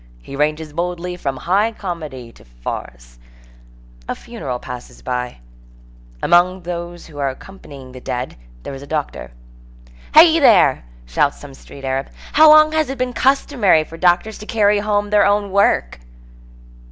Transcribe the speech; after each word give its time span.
He 0.19 0.35
ranges 0.35 0.73
boldly 0.73 1.15
from 1.15 1.37
high 1.37 1.71
comedy 1.73 2.31
to 2.31 2.43
farce. 2.43 3.19
A 4.09 4.15
funeral 4.15 4.57
passes 4.57 5.03
by. 5.03 5.41
Among 6.23 6.63
those 6.63 7.05
who 7.05 7.19
accompany 7.19 7.91
the 7.91 8.01
dead 8.01 8.35
there 8.63 8.73
is 8.73 8.81
a 8.81 8.87
doctor. 8.87 9.29
"Hey 10.15 10.39
there!" 10.39 10.85
shouts 11.05 11.39
some 11.39 11.53
street 11.53 11.85
Arab, 11.85 12.09
"how 12.33 12.49
long 12.49 12.71
has 12.71 12.89
it 12.89 12.97
been 12.97 13.13
customary 13.13 13.83
for 13.83 13.95
doctors 13.95 14.39
to 14.39 14.47
carry 14.47 14.79
home 14.79 15.11
their 15.11 15.23
own 15.23 15.51
work?" 15.51 15.99